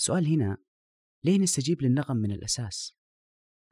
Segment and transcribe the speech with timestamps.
[0.00, 0.56] السؤال هنا
[1.24, 2.96] ليه نستجيب للنغم من الأساس؟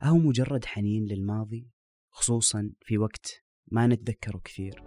[0.03, 1.71] أهو مجرد حنين للماضي
[2.11, 4.83] خصوصا في وقت ما نتذكره كثير.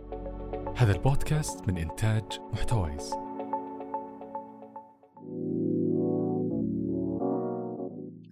[0.75, 2.23] هذا البودكاست من إنتاج
[2.54, 3.12] محتويس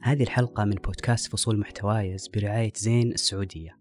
[0.02, 3.80] هذه الحلقة من بودكاست فصول محتوايز برعاية زين السعودية.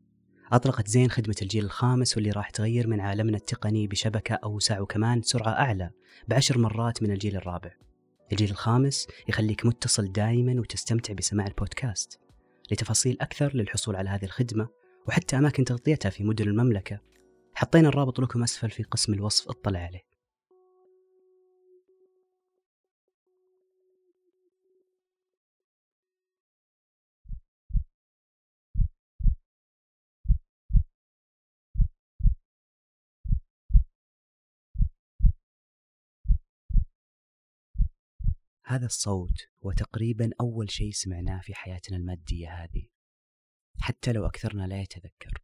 [0.53, 5.53] أطلقت زين خدمة الجيل الخامس واللي راح تغير من عالمنا التقني بشبكة أوسع وكمان سرعة
[5.53, 5.91] أعلى
[6.29, 7.88] بعشر مرات من الجيل الرابع.
[8.33, 12.21] الجيل الخامس يخليك متصل دائما وتستمتع بسماع البودكاست.
[12.73, 14.69] لتفاصيل أكثر للحصول على هذه الخدمة
[15.07, 17.01] وحتى أماكن تغطيتها في مدن المملكة
[17.55, 20.03] حطينا الرابط لكم أسفل في قسم الوصف اطلع عليه.
[38.69, 42.87] هذا الصوت هو تقريبا أول شيء سمعناه في حياتنا المادية هذه
[43.81, 45.43] حتى لو أكثرنا لا يتذكر.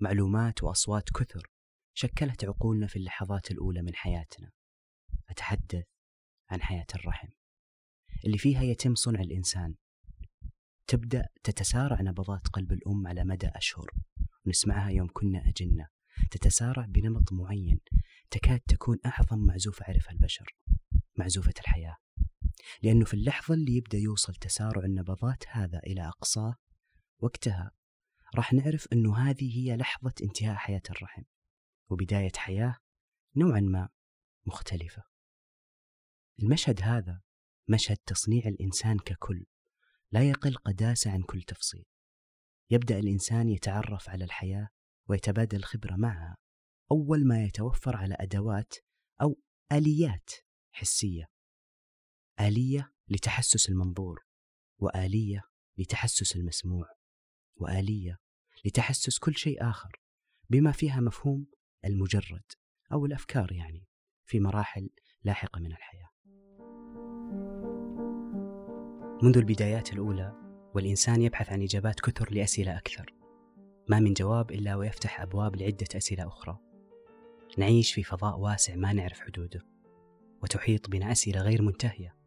[0.00, 1.50] معلومات وأصوات كثر
[1.94, 4.50] شكلت عقولنا في اللحظات الأولى من حياتنا.
[5.28, 5.84] أتحدث
[6.50, 7.28] عن حياة الرحم.
[8.24, 9.74] اللي فيها يتم صنع الإنسان.
[10.86, 13.90] تبدأ تتسارع نبضات قلب الأم على مدى أشهر.
[14.46, 15.88] ونسمعها يوم كنا أجنة.
[16.30, 17.80] تتسارع بنمط معين.
[18.30, 20.56] تكاد تكون أعظم معزوفة عرفها البشر.
[21.18, 21.96] معزوفة الحياة.
[22.82, 26.54] لأنه في اللحظة اللي يبدأ يوصل تسارع النبضات هذا إلى أقصاه
[27.18, 27.70] وقتها
[28.34, 31.22] راح نعرف أنه هذه هي لحظة انتهاء حياة الرحم
[31.90, 32.76] وبداية حياة
[33.36, 33.88] نوعا ما
[34.46, 35.02] مختلفة.
[36.42, 37.20] المشهد هذا
[37.68, 39.44] مشهد تصنيع الإنسان ككل
[40.12, 41.84] لا يقل قداسة عن كل تفصيل.
[42.70, 44.68] يبدأ الإنسان يتعرف على الحياة
[45.08, 46.36] ويتبادل الخبرة معها
[46.90, 48.74] أول ما يتوفر على أدوات
[49.22, 49.40] أو
[49.72, 50.30] آليات
[50.72, 51.31] حسية.
[52.48, 54.24] آلية لتحسس المنظور
[54.78, 55.42] وآلية
[55.78, 56.86] لتحسس المسموع
[57.56, 58.18] وآلية
[58.64, 60.00] لتحسس كل شيء آخر
[60.50, 61.46] بما فيها مفهوم
[61.84, 62.42] المجرد
[62.92, 63.86] أو الأفكار يعني
[64.26, 64.90] في مراحل
[65.24, 66.08] لاحقة من الحياة.
[69.22, 70.32] منذ البدايات الأولى
[70.74, 73.14] والإنسان يبحث عن إجابات كثر لأسئلة أكثر
[73.88, 76.58] ما من جواب إلا ويفتح أبواب لعدة أسئلة أخرى.
[77.58, 79.60] نعيش في فضاء واسع ما نعرف حدوده
[80.42, 82.21] وتحيط بنا أسئلة غير منتهية.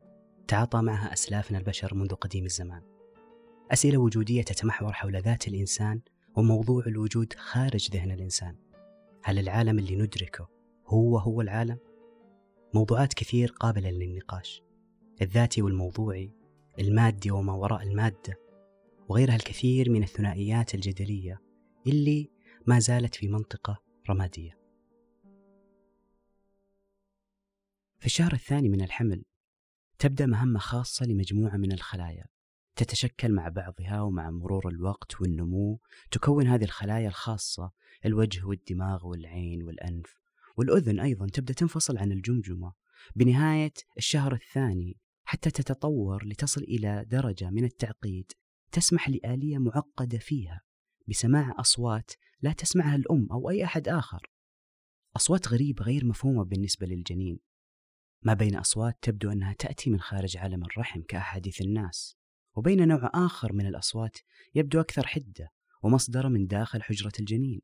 [0.48, 2.82] تعاطى معها أسلافنا البشر منذ قديم الزمان.
[3.72, 6.02] أسئلة وجودية تتمحور حول ذات الإنسان
[6.36, 8.56] وموضوع الوجود خارج ذهن الإنسان.
[9.24, 10.50] هل العالم اللي ندركه
[10.88, 11.78] هو هو العالم؟
[12.74, 14.62] موضوعات كثير قابلة للنقاش.
[15.22, 16.32] الذاتي والموضوعي
[16.80, 18.40] المادي وما وراء المادة
[19.10, 21.42] وغيرها الكثير من الثنائيات الجدلية
[21.88, 22.32] اللي
[22.68, 24.58] ما زالت في منطقة رمادية.
[28.00, 29.24] في الشهر الثاني من الحمل
[30.00, 32.26] تبدأ مهمة خاصة لمجموعة من الخلايا.
[32.76, 35.80] تتشكل مع بعضها ومع مرور الوقت والنمو.
[36.12, 37.72] تكون هذه الخلايا الخاصة
[38.06, 40.16] الوجه والدماغ والعين والأنف
[40.58, 42.74] والأذن أيضا تبدأ تنفصل عن الجمجمة.
[43.16, 48.32] بنهاية الشهر الثاني حتى تتطور لتصل إلى درجة من التعقيد
[48.72, 50.62] تسمح لآلية معقدة فيها
[51.08, 54.32] بسماع أصوات لا تسمعها الأم أو أي أحد آخر.
[55.16, 57.40] أصوات غريبة غير مفهومة بالنسبة للجنين.
[58.26, 62.18] ما بين أصوات تبدو أنها تأتي من خارج عالم الرحم كأحاديث الناس
[62.56, 64.18] وبين نوع آخر من الأصوات
[64.56, 65.52] يبدو أكثر حدة
[65.84, 67.62] ومصدر من داخل حجرة الجنين.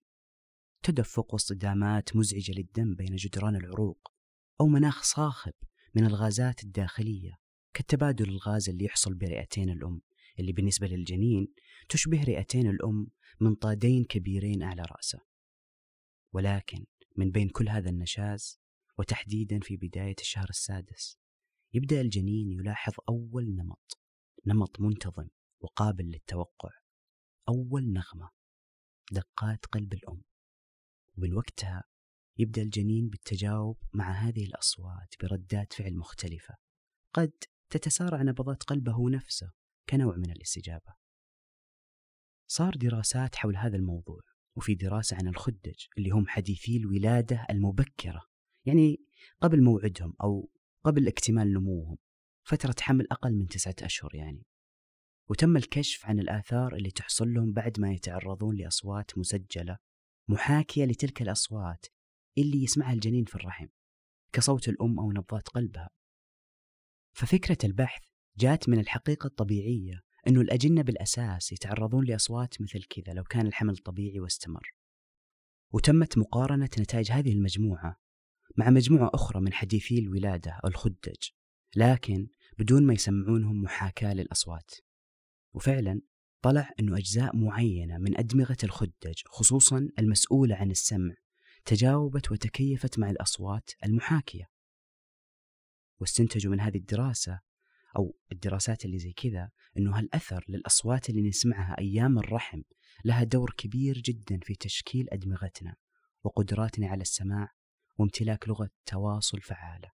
[0.84, 4.14] تدفق واصطدامات مزعجة للدم بين جدران العروق
[4.62, 5.54] أو مناخ صاخب
[5.96, 7.40] من الغازات الداخلية
[7.74, 10.02] كالتبادل الغاز اللي يحصل برئتين الأم
[10.40, 11.54] اللي بالنسبة للجنين
[11.90, 13.08] تشبه رئتين الأم
[13.40, 15.20] منطادين كبيرين أعلى رأسه.
[16.34, 16.86] ولكن
[17.18, 18.61] من بين كل هذا النشاز
[19.00, 21.18] وتحديدا في بداية الشهر السادس
[21.74, 24.02] يبدأ الجنين يلاحظ أول نمط
[24.46, 25.28] نمط منتظم
[25.62, 26.70] وقابل للتوقع
[27.50, 28.30] أول نغمة
[29.12, 30.22] دقات قلب الأم.
[31.18, 31.84] وبالوقتها
[32.38, 36.56] يبدأ الجنين بالتجاوب مع هذه الأصوات بردات فعل مختلفة
[37.14, 37.32] قد
[37.70, 39.52] تتسارع نبضات قلبه نفسه
[39.90, 40.96] كنوع من الاستجابة.
[42.48, 44.22] صار دراسات حول هذا الموضوع
[44.58, 48.31] وفي دراسة عن الخدج اللي هم حديثي الولادة المبكرة.
[48.66, 49.02] يعني
[49.42, 50.50] قبل موعدهم أو
[50.84, 51.98] قبل اكتمال نموهم
[52.44, 54.46] فترة حمل أقل من تسعة أشهر يعني.
[55.30, 59.78] وتم الكشف عن الآثار اللي تحصل لهم بعد ما يتعرضون لأصوات مسجلة
[60.28, 61.86] محاكية لتلك الأصوات
[62.38, 63.68] اللي يسمعها الجنين في الرحم
[64.34, 65.90] كصوت الأم أو نبضات قلبها.
[67.14, 68.02] ففكرة البحث
[68.38, 74.20] جاءت من الحقيقة الطبيعية أنه الأجنة بالأساس يتعرضون لأصوات مثل كذا لو كان الحمل طبيعي
[74.20, 74.74] واستمر.
[75.74, 78.01] وتمت مقارنة نتائج هذه المجموعة
[78.58, 81.30] مع مجموعة أخرى من حديثي الولادة أو الخدج
[81.76, 82.28] لكن
[82.60, 84.72] بدون ما يسمعونهم محاكاة للأصوات.
[85.54, 86.02] وفعلا
[86.42, 91.16] طلع أنه أجزاء معينة من أدمغة الخدج خصوصا المسؤولة عن السمع
[91.66, 94.50] تجاوبت وتكيفت مع الأصوات المحاكية.
[96.00, 97.40] واستنتجوا من هذه الدراسة
[97.98, 102.62] أو الدراسات اللي زي كذا أنه هالأثر للأصوات اللي نسمعها أيام الرحم
[103.06, 105.76] لها دور كبير جدا في تشكيل أدمغتنا
[106.24, 107.52] وقدراتنا على السماع
[108.02, 109.92] وامتلاك لغة تواصل فعالة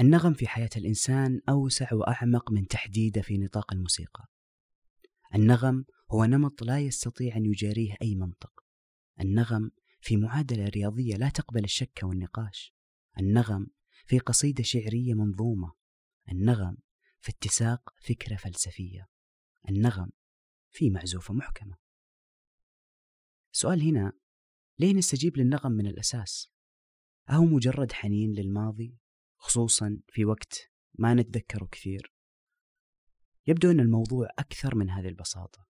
[0.00, 4.24] النغم في حياة الإنسان أوسع وأعمق من تحديده في نطاق الموسيقى.
[5.34, 8.64] النغم هو نمط لا يستطيع أن يجاريه أي منطق.
[9.20, 9.70] النغم
[10.00, 12.74] في معادلة رياضية لا تقبل الشك والنقاش.
[13.18, 13.66] النغم
[14.06, 15.72] في قصيدة شعرية منظومة.
[16.32, 16.76] النغم
[17.20, 19.08] في اتساق فكرة فلسفية.
[19.68, 20.10] النغم
[20.70, 21.76] في معزوفة محكمة.
[23.52, 24.12] السؤال هنا
[24.78, 26.54] ليه نستجيب للنغم من الأساس؟
[27.30, 28.98] أهو مجرد حنين للماضي
[29.36, 32.14] خصوصا في وقت ما نتذكره كثير
[33.46, 35.66] يبدو أن الموضوع أكثر من هذه البساطة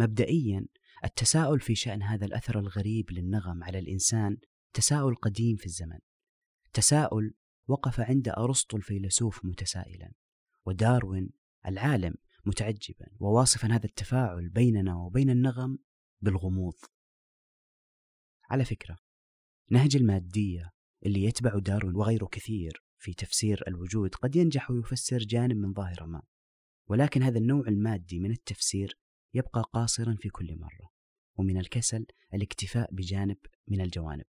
[0.00, 0.66] مبدئيا
[1.04, 4.36] التساؤل في شأن هذا الأثر الغريب للنغم على الإنسان
[4.72, 5.98] تساؤل قديم في الزمن.
[6.72, 7.34] تساؤل
[7.68, 10.12] وقف عند أرسطو الفيلسوف متسائلا
[10.66, 11.30] وداروين
[11.66, 12.14] العالم
[12.46, 15.78] متعجبا وواصفا هذا التفاعل بيننا وبين النغم
[16.20, 16.76] بالغموض.
[18.50, 18.96] على فكرة
[19.70, 20.70] نهج المادية
[21.06, 26.22] اللي يتبع داروين وغيره كثير في تفسير الوجود قد ينجح ويفسر جانب من ظاهرة ما
[26.86, 28.98] ولكن هذا النوع المادي من التفسير
[29.34, 30.90] يبقى قاصرا في كل مرة
[31.38, 33.38] ومن الكسل الاكتفاء بجانب
[33.68, 34.26] من الجوانب.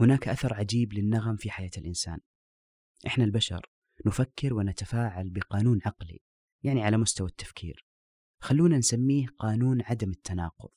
[0.00, 2.18] هناك أثر عجيب للنغم في حياة الإنسان.
[3.06, 3.66] إحنا البشر
[4.06, 6.20] نفكر ونتفاعل بقانون عقلي
[6.62, 7.86] يعني على مستوى التفكير.
[8.40, 10.70] خلونا نسميه قانون عدم التناقض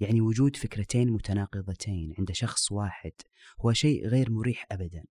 [0.00, 3.12] يعني وجود فكرتين متناقضتين عند شخص واحد
[3.60, 5.04] هو شيء غير مريح أبدا.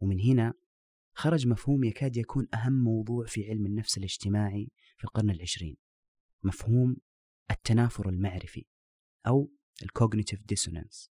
[0.00, 0.54] ومن هنا
[1.14, 5.76] خرج مفهوم يكاد يكون أهم موضوع في علم النفس الاجتماعي في القرن العشرين.
[6.42, 6.96] مفهوم
[7.50, 8.66] التنافر المعرفي
[9.26, 11.10] أو ال cognitive dissonance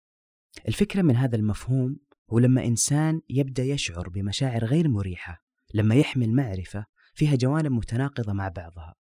[0.68, 1.98] الفكرة من هذا المفهوم
[2.32, 8.48] هو لما إنسان يبدأ يشعر بمشاعر غير مريحة لما يحمل معرفة فيها جوانب متناقضة مع
[8.48, 8.94] بعضها.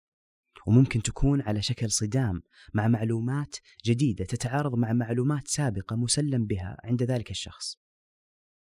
[0.67, 2.43] وممكن تكون على شكل صدام
[2.75, 7.77] مع معلومات جديدة تتعارض مع معلومات سابقة مسلم بها عند ذلك الشخص.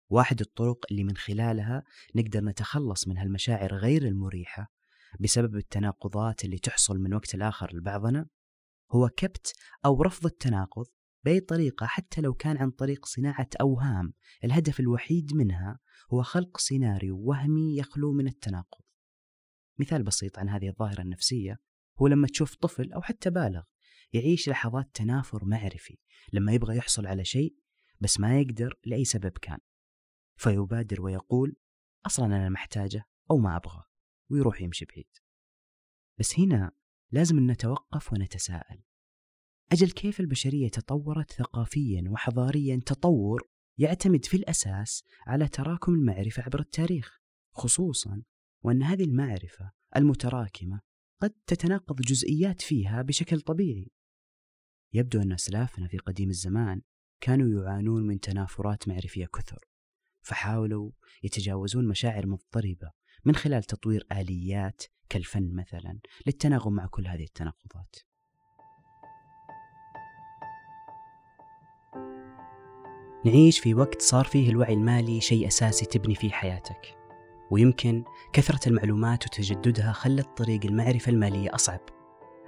[0.10, 1.84] واحد الطرق اللي من خلالها
[2.16, 4.72] نقدر نتخلص من هالمشاعر غير المريحة
[5.20, 8.28] بسبب التناقضات اللي تحصل من وقت لآخر لبعضنا
[8.92, 9.54] هو كبت
[9.86, 10.86] أو رفض التناقض
[11.24, 14.14] بأي طريقة حتى لو كان عن طريق صناعة أوهام.
[14.44, 15.80] الهدف الوحيد منها
[16.14, 18.82] هو خلق سيناريو وهمي يخلو من التناقض.
[19.80, 21.60] مثال بسيط عن هذه الظاهرة النفسية
[22.02, 23.64] هو لما تشوف طفل أو حتى بالغ
[24.14, 25.98] يعيش لحظات تنافر معرفي
[26.34, 27.56] لما يبغى يحصل على شيء
[28.00, 29.60] بس ما يقدر لأي سبب كان.
[30.36, 31.56] فيبادر ويقول
[32.06, 33.84] أصلا أنا محتاجة أو ما أبغى
[34.32, 35.10] ويروح يمشي بعيد.
[36.20, 36.72] بس هنا
[37.12, 38.84] لازم نتوقف ونتساءل.
[39.72, 47.22] أجل كيف البشرية تطورت ثقافيا وحضاريا؟ تطور يعتمد في الأساس على تراكم المعرفة عبر التاريخ
[47.52, 48.24] خصوصا
[48.64, 50.82] وأن هذه المعرفة المتراكمة
[51.22, 53.92] قد تتناقض جزئيات فيها بشكل طبيعي.
[54.94, 56.82] يبدو أن أسلافنا في قديم الزمان
[57.22, 59.60] كانوا يعانون من تنافرات معرفية كثر
[60.22, 60.92] فحاولوا
[61.24, 62.92] يتجاوزون مشاعر مضطربة
[63.26, 67.96] من خلال تطوير آليات كالفن مثلا للتناغم مع كل هذه التناقضات.
[73.26, 76.98] نعيش في وقت صار فيه الوعي المالي شيء أساسي تبني فيه حياتك
[77.52, 81.80] ويمكن كثرة المعلومات وتجددها خلت طريق المعرفة المالية أصعب.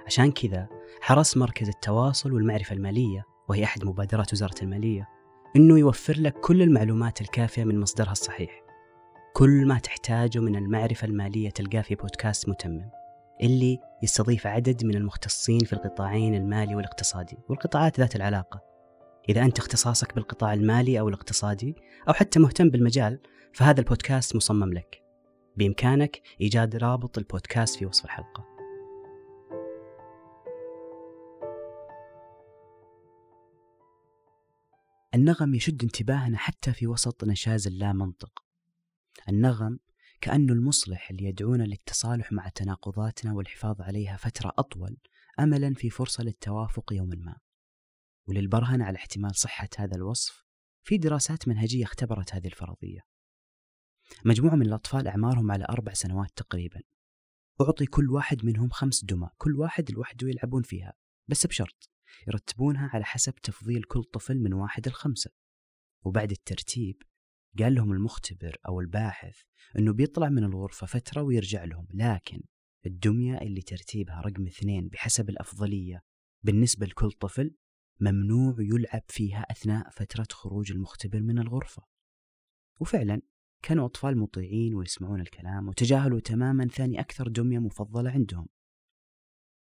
[0.06, 0.68] عشان كذا
[1.00, 5.08] حرص مركز التواصل والمعرفة المالية وهي أحد مبادرات وزارة المالية
[5.56, 8.69] أنه يوفر لك كل المعلومات الكافية من مصدرها الصحيح.
[9.32, 12.90] كل ما تحتاجه من المعرفة المالية تلقاه في بودكاست متمم
[13.42, 18.60] اللي يستضيف عدد من المختصين في القطاعين المالي والاقتصادي والقطاعات ذات العلاقة.
[19.28, 21.74] إذا أنت اختصاصك بالقطاع المالي أو الاقتصادي
[22.08, 23.20] أو حتى مهتم بالمجال
[23.52, 25.02] فهذا البودكاست مصمم لك.
[25.56, 28.44] بإمكانك إيجاد رابط البودكاست في وصف الحلقة.
[35.14, 38.49] النغم يشد انتباهنا حتى في وسط نشاز اللا منطق
[39.28, 39.78] النغم
[40.20, 44.96] كأنه المصلح اللي يدعونا للتصالح مع تناقضاتنا والحفاظ عليها فترة أطول
[45.40, 47.36] أملا في فرصة للتوافق يوما ما.
[48.28, 50.44] وللبرهنة على احتمال صحة هذا الوصف
[50.82, 53.00] في دراسات منهجية اختبرت هذه الفرضية.
[54.24, 56.80] مجموعة من الأطفال أعمارهم على أربع سنوات تقريبا.
[57.60, 60.92] أعطي كل واحد منهم خمس دمى كل واحد لوحده يلعبون فيها
[61.28, 61.90] بس بشرط
[62.28, 65.30] يرتبونها على حسب تفضيل كل طفل من واحد لخمسة.
[66.04, 67.02] وبعد الترتيب
[67.58, 69.40] قال لهم المختبر أو الباحث
[69.78, 72.42] أنه بيطلع من الغرفة فترة ويرجع لهم لكن
[72.86, 76.02] الدمية اللي ترتيبها رقم اثنين بحسب الأفضلية
[76.42, 77.54] بالنسبة لكل طفل
[78.00, 81.82] ممنوع يلعب فيها أثناء فترة خروج المختبر من الغرفة.
[82.80, 83.22] وفعلا
[83.62, 88.46] كانوا أطفال مطيعين ويسمعون الكلام وتجاهلوا تماما ثاني أكثر دمية مفضلة عندهم.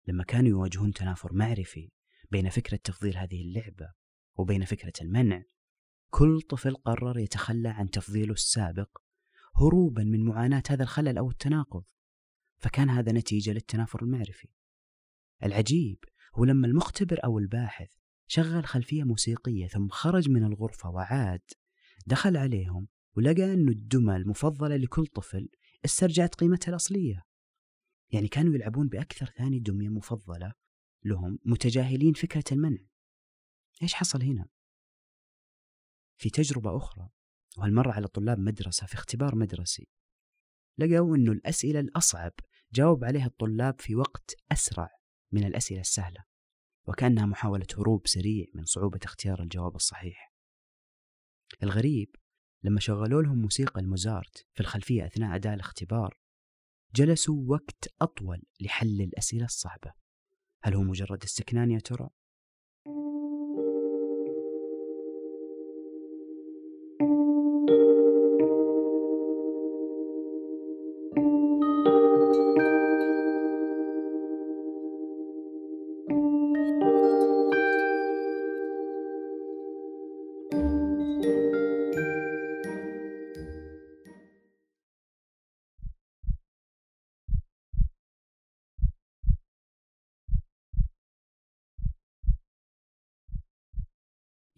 [0.06, 1.90] لما كانوا يواجهون تنافر معرفي
[2.30, 3.92] بين فكرة تفضيل هذه اللعبة
[4.37, 5.42] وبين فكرة المنع
[6.10, 8.98] كل طفل قرر يتخلى عن تفضيله السابق
[9.56, 11.84] هروبا من معاناة هذا الخلل أو التناقض
[12.56, 14.48] فكان هذا نتيجة للتنافر المعرفي.
[15.42, 15.98] العجيب
[16.34, 17.90] هو لما المختبر أو الباحث
[18.26, 21.42] شغل خلفية موسيقية ثم خرج من الغرفة وعاد
[22.06, 25.48] دخل عليهم ولقى أن الدمى المفضلة لكل طفل
[25.84, 27.24] استرجعت قيمتها الأصلية.
[28.10, 30.52] يعني كانوا يلعبون بأكثر ثاني دمية مفضلة
[31.04, 32.78] لهم متجاهلين فكرة المنع.
[33.82, 34.46] إيش حصل هنا؟
[36.18, 37.08] في تجربة أخرى
[37.58, 39.88] وهالمرة على طلاب مدرسة في اختبار مدرسي
[40.78, 42.32] لقوا أنه الأسئلة الأصعب
[42.72, 44.90] جاوب عليها الطلاب في وقت أسرع
[45.32, 46.25] من الأسئلة السهلة
[46.88, 50.34] وكأنها محاولة هروب سريع من صعوبة اختيار الجواب الصحيح
[51.62, 52.16] الغريب
[52.62, 56.18] لما شغلوا لهم موسيقى الموزارت في الخلفية أثناء أداء الاختبار
[56.94, 59.92] جلسوا وقت أطول لحل الأسئلة الصعبة
[60.62, 62.10] هل هو مجرد استكنان يا ترى؟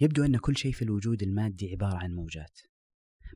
[0.03, 2.61] يبدو أن كل شيء في الوجود المادي عبارة عن موجات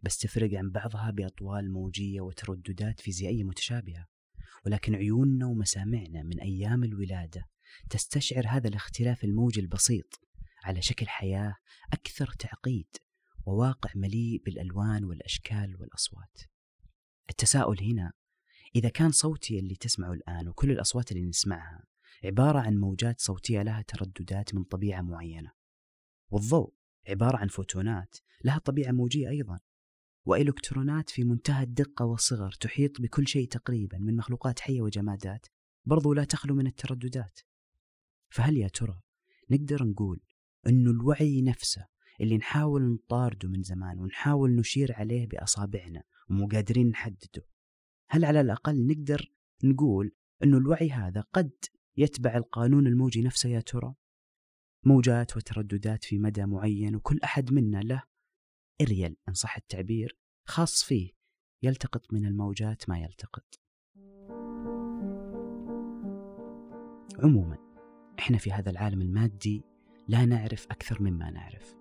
[0.03, 4.07] بس تفرق عن بعضها بأطوال موجية وترددات فيزيائية متشابهة
[4.67, 7.49] ولكن عيوننا ومسامعنا من أيام الولادة
[7.91, 10.21] تستشعر هذا الاختلاف الموجي البسيط
[10.65, 11.55] على شكل حياة
[11.93, 12.89] أكثر تعقيد
[13.47, 16.41] وواقع مليء بالألوان والأشكال والأصوات.
[17.31, 18.13] التساؤل هنا
[18.77, 21.85] إذا كان صوتي اللي تسمعه الآن وكل الأصوات اللي نسمعها
[22.25, 25.64] عبارة عن موجات صوتية لها ترددات من طبيعة معينة
[26.35, 26.73] والضوء
[27.09, 29.61] عبارة عن فوتونات لها طبيعة موجية أيضا
[30.25, 35.47] وإلكترونات في منتهى الدقة والصغر تحيط بكل شيء تقريبا من مخلوقات حية وجمادات
[35.87, 37.41] برضو لا تخلو من الترددات.
[38.29, 39.01] فهل يا ترى
[39.51, 40.21] نقدر نقول
[40.67, 41.87] أنه الوعي نفسه
[42.21, 47.47] اللي نحاول نطارده من زمان ونحاول نشير عليه بأصابعنا ومو قادرين نحدده
[48.09, 49.33] هل على الأقل نقدر
[49.65, 50.13] نقول
[50.43, 51.53] أنه الوعي هذا قد
[51.97, 53.95] يتبع القانون الموجي نفسه يا ترى؟
[54.87, 58.03] موجات وترددات في مدى معين وكل أحد منا له
[58.81, 60.17] إريال إن صح التعبير
[60.49, 61.11] خاص فيه
[61.63, 63.61] يلتقط من الموجات ما يلتقط.
[67.19, 67.59] عموما
[68.19, 69.63] إحنا في هذا العالم المادي
[70.09, 71.77] لا نعرف أكثر مما نعرف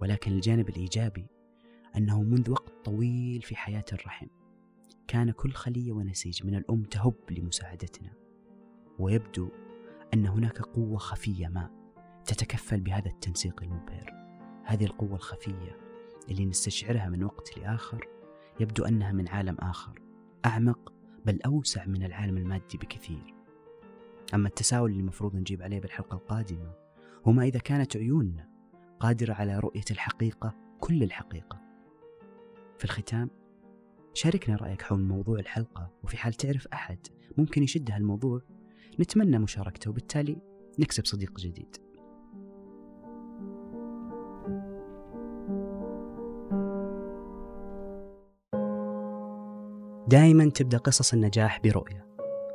[0.00, 1.26] ولكن الجانب الإيجابي
[1.96, 4.26] أنه منذ وقت طويل في حياة الرحم
[5.08, 8.12] كان كل خلية ونسيج من الأم تهب لمساعدتنا
[8.98, 9.48] ويبدو
[10.14, 11.79] أن هناك قوة خفية ما.
[12.30, 14.14] تتكفل بهذا التنسيق المبهر.
[14.64, 15.76] هذه القوة الخفية
[16.28, 18.08] اللي نستشعرها من وقت لآخر
[18.60, 20.00] يبدو أنها من عالم آخر
[20.46, 20.92] أعمق
[21.26, 23.34] بل أوسع من العالم المادي بكثير.
[24.34, 26.72] أما التساؤل اللي المفروض نجيب عليه بالحلقة القادمة
[27.26, 28.48] هو ما إذا كانت عيوننا
[29.00, 31.60] قادرة على رؤية الحقيقة كل الحقيقة.
[32.78, 33.30] في الختام
[34.14, 36.98] شاركنا رأيك حول موضوع الحلقة وفي حال تعرف أحد
[37.38, 38.40] ممكن يشد هالموضوع
[39.00, 40.36] نتمنى مشاركته وبالتالي
[40.78, 41.89] نكسب صديق جديد.
[50.10, 52.06] دائما تبدأ قصص النجاح برؤية.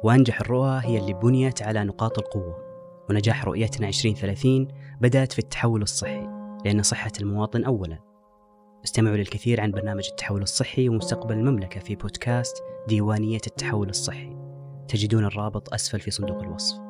[0.04, 2.58] وأنجح الرؤى هي اللي بنيت على نقاط القوة.
[3.10, 4.68] ونجاح رؤيتنا 2030
[5.02, 6.28] بدأت في التحول الصحي
[6.66, 8.00] لأن صحة المواطن أولا.
[8.86, 14.38] استمعوا للكثير عن برنامج التحول الصحي ومستقبل المملكة في بودكاست ديوانية التحول الصحي.
[14.88, 16.85] تجدون الرابط أسفل في صندوق الوصف.